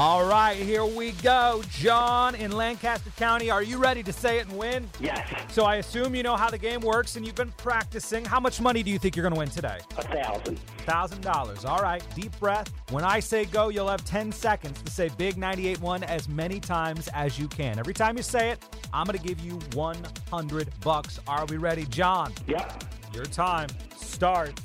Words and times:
All 0.00 0.24
right, 0.24 0.56
here 0.56 0.84
we 0.84 1.10
go. 1.10 1.60
John 1.70 2.36
in 2.36 2.52
Lancaster 2.52 3.10
County, 3.16 3.50
are 3.50 3.64
you 3.64 3.78
ready 3.78 4.04
to 4.04 4.12
say 4.12 4.38
it 4.38 4.46
and 4.46 4.56
win? 4.56 4.88
Yes. 5.00 5.28
So 5.52 5.64
I 5.64 5.78
assume 5.78 6.14
you 6.14 6.22
know 6.22 6.36
how 6.36 6.48
the 6.48 6.56
game 6.56 6.82
works 6.82 7.16
and 7.16 7.26
you've 7.26 7.34
been 7.34 7.50
practicing. 7.56 8.24
How 8.24 8.38
much 8.38 8.60
money 8.60 8.84
do 8.84 8.92
you 8.92 8.98
think 9.00 9.16
you're 9.16 9.24
going 9.24 9.34
to 9.34 9.38
win 9.40 9.48
today? 9.48 9.80
A 9.96 10.02
thousand. 10.02 10.60
Thousand 10.86 11.22
dollars. 11.22 11.64
All 11.64 11.80
right, 11.80 12.00
deep 12.14 12.30
breath. 12.38 12.72
When 12.90 13.02
I 13.02 13.18
say 13.18 13.44
go, 13.46 13.70
you'll 13.70 13.88
have 13.88 14.04
10 14.04 14.30
seconds 14.30 14.80
to 14.82 14.92
say 14.92 15.10
Big 15.18 15.34
98.1 15.34 16.04
as 16.04 16.28
many 16.28 16.60
times 16.60 17.08
as 17.08 17.36
you 17.36 17.48
can. 17.48 17.80
Every 17.80 17.92
time 17.92 18.16
you 18.16 18.22
say 18.22 18.50
it, 18.50 18.64
I'm 18.92 19.04
going 19.04 19.18
to 19.18 19.24
give 19.26 19.40
you 19.40 19.58
100 19.74 20.68
bucks. 20.78 21.18
Are 21.26 21.44
we 21.46 21.56
ready, 21.56 21.86
John? 21.86 22.32
Yep. 22.46 22.84
Your 23.12 23.24
time 23.24 23.68
starts 23.96 24.62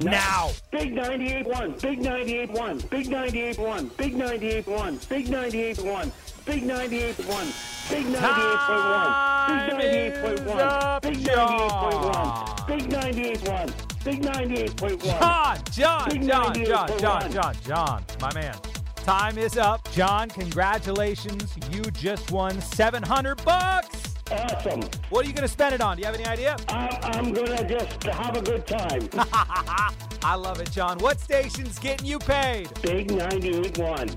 now. 0.00 0.50
Big 0.70 0.92
98 0.92 1.46
1. 1.46 1.72
Big 1.80 2.00
98 2.00 2.50
1. 2.50 2.78
Big 2.90 3.08
98 3.08 3.58
1. 3.58 3.88
Big 3.96 4.16
98 4.16 4.66
1. 4.66 5.00
Big 5.08 5.28
98 5.28 5.78
1. 5.78 6.12
Big 6.44 6.62
98 6.64 7.18
1. 7.26 7.52
Big 7.88 8.06
98.1. 8.06 9.12
Big 9.48 9.66
98.1. 9.66 11.02
Big 11.02 11.18
98.1. 11.24 12.66
Big 12.66 12.88
98.1. 12.90 14.04
Big 14.04 14.22
98.1. 14.22 15.00
John, 15.04 15.58
John, 15.70 16.52
Big 16.52 16.66
John, 16.66 16.88
John, 16.88 16.88
98.1. 16.88 16.98
John, 17.00 17.30
John, 17.30 17.54
John, 17.64 18.04
my 18.20 18.34
man. 18.34 18.54
Time 18.96 19.38
is 19.38 19.56
up. 19.58 19.90
John, 19.92 20.28
congratulations. 20.28 21.54
You 21.70 21.82
just 21.92 22.32
won 22.32 22.60
700 22.60 23.44
bucks. 23.44 24.03
Awesome. 24.30 24.80
What 25.10 25.24
are 25.24 25.28
you 25.28 25.34
going 25.34 25.46
to 25.46 25.52
spend 25.52 25.74
it 25.74 25.80
on? 25.80 25.96
Do 25.96 26.00
you 26.00 26.06
have 26.06 26.14
any 26.14 26.24
idea? 26.24 26.56
I'm, 26.68 26.98
I'm 27.02 27.32
going 27.32 27.56
to 27.56 27.68
just 27.68 28.02
have 28.04 28.36
a 28.36 28.42
good 28.42 28.66
time. 28.66 29.08
I 30.22 30.34
love 30.34 30.60
it, 30.60 30.70
John. 30.70 30.98
What 30.98 31.20
station's 31.20 31.78
getting 31.78 32.06
you 32.06 32.18
paid? 32.18 32.68
Big 32.82 33.10
98 33.10 33.78
1. 33.78 34.08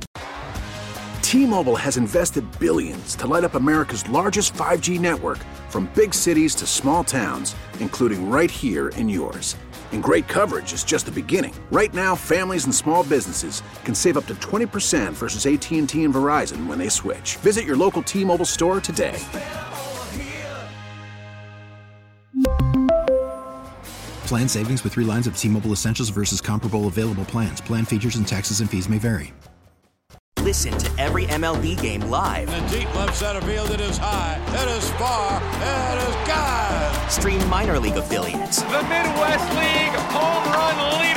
T-Mobile 1.21 1.75
has 1.75 1.97
invested 1.97 2.45
billions 2.57 3.13
to 3.15 3.27
light 3.27 3.43
up 3.43 3.55
America's 3.55 4.07
largest 4.07 4.53
5G 4.53 4.97
network 4.97 5.39
from 5.67 5.91
big 5.93 6.13
cities 6.13 6.55
to 6.55 6.65
small 6.65 7.03
towns, 7.03 7.53
including 7.81 8.29
right 8.29 8.49
here 8.49 8.89
in 8.89 9.09
yours. 9.09 9.57
And 9.91 10.01
great 10.01 10.27
coverage 10.29 10.71
is 10.71 10.85
just 10.85 11.05
the 11.05 11.11
beginning. 11.11 11.53
Right 11.69 11.93
now, 11.93 12.15
families 12.15 12.63
and 12.63 12.73
small 12.73 13.03
businesses 13.03 13.61
can 13.83 13.93
save 13.93 14.15
up 14.17 14.25
to 14.27 14.35
20% 14.35 15.11
versus 15.11 15.45
AT&T 15.45 16.01
and 16.01 16.13
Verizon 16.13 16.65
when 16.65 16.77
they 16.79 16.89
switch. 16.89 17.35
Visit 17.37 17.65
your 17.65 17.75
local 17.75 18.01
T-Mobile 18.01 18.45
store 18.45 18.79
today. 18.79 19.19
Plan 24.27 24.49
savings 24.49 24.83
with 24.83 24.91
three 24.91 25.05
lines 25.05 25.25
of 25.25 25.38
T 25.38 25.47
Mobile 25.47 25.71
Essentials 25.71 26.09
versus 26.09 26.41
comparable 26.41 26.88
available 26.88 27.23
plans. 27.23 27.61
Plan 27.61 27.85
features 27.85 28.17
and 28.17 28.27
taxes 28.27 28.59
and 28.59 28.69
fees 28.69 28.89
may 28.89 28.97
vary. 28.97 29.33
Listen 30.41 30.77
to 30.77 30.91
every 30.99 31.25
MLB 31.27 31.81
game 31.81 32.01
live. 32.01 32.49
In 32.49 32.65
the 32.65 32.79
deep 32.79 32.93
left 32.93 33.15
center 33.15 33.41
field, 33.41 33.69
it 33.71 33.79
is 33.79 33.97
high, 33.97 34.38
it 34.49 34.69
is 34.77 34.89
far, 34.91 35.41
it 35.41 36.09
is 36.09 36.27
God. 36.27 37.09
Stream 37.09 37.49
minor 37.49 37.79
league 37.79 37.95
affiliates. 37.95 38.61
The 38.63 38.83
Midwest 38.83 39.49
League 39.55 39.95
home 40.11 40.44
run 40.51 40.99
leader. 40.99 41.16